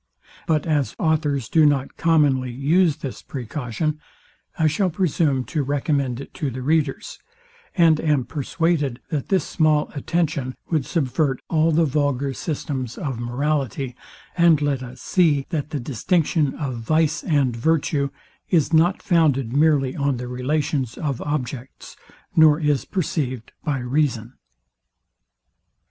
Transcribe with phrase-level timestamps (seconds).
[0.47, 3.99] But as authors do not commonly use this precaution,
[4.57, 7.19] I shall presume to recommend it to the readers;
[7.75, 13.95] and am persuaded, that this small attention would subvert all the vulgar systems of morality,
[14.35, 18.09] and let us see, that the distinction of vice and virtue
[18.49, 21.95] is not founded merely on the relations of objects,
[22.35, 24.33] nor is perceived by reason.